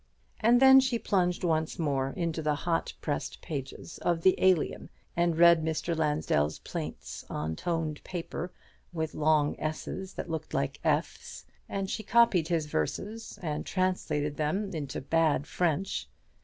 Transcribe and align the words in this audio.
And 0.39 0.59
then 0.59 0.79
she 0.79 0.97
plunged 0.97 1.43
once 1.43 1.77
more 1.77 2.09
into 2.17 2.41
the 2.41 2.55
hot 2.55 2.91
pressed 3.01 3.39
pages 3.43 3.99
of 3.99 4.23
the 4.23 4.33
"Alien," 4.39 4.89
and 5.15 5.37
read 5.37 5.63
Mr. 5.63 5.95
Lansdell's 5.95 6.57
plaints, 6.57 7.23
on 7.29 7.55
toned 7.55 8.03
paper, 8.03 8.51
with 8.91 9.13
long 9.13 9.55
s's 9.59 10.15
that 10.15 10.27
looked 10.27 10.55
like 10.55 10.79
f's. 10.83 11.45
And 11.69 11.87
she 11.87 12.01
copied 12.01 12.47
his 12.47 12.65
verses, 12.65 13.37
and 13.43 13.63
translated 13.63 14.37
them 14.37 14.73
into 14.73 15.01
bad 15.01 15.45
French. 15.45 16.09